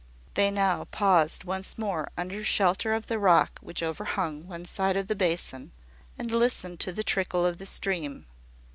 They 0.33 0.49
now 0.49 0.85
paused 0.85 1.43
once 1.43 1.77
more 1.77 2.09
under 2.17 2.43
shelter 2.43 2.95
of 2.95 3.05
the 3.05 3.19
rock 3.19 3.59
which 3.61 3.83
overhung 3.83 4.47
one 4.47 4.65
side 4.65 4.97
of 4.97 5.05
the 5.05 5.15
basin, 5.15 5.73
and 6.17 6.31
listened 6.31 6.79
to 6.79 6.91
the 6.91 7.03
trickle 7.03 7.45
of 7.45 7.59
the 7.59 7.67
spring. 7.67 8.25